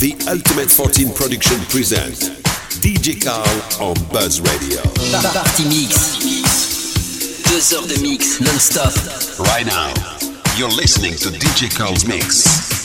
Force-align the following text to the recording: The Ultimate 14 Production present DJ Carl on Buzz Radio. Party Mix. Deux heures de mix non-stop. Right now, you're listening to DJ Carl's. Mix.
The 0.00 0.16
Ultimate 0.30 0.70
14 0.70 1.12
Production 1.12 1.60
present 1.68 2.16
DJ 2.80 3.22
Carl 3.22 3.44
on 3.86 3.92
Buzz 4.08 4.40
Radio. 4.40 4.80
Party 5.20 5.64
Mix. 5.68 7.44
Deux 7.44 7.74
heures 7.74 7.86
de 7.86 8.00
mix 8.00 8.40
non-stop. 8.40 8.94
Right 9.38 9.66
now, 9.66 9.92
you're 10.56 10.74
listening 10.74 11.12
to 11.16 11.28
DJ 11.28 11.68
Carl's. 11.68 12.06
Mix. 12.06 12.79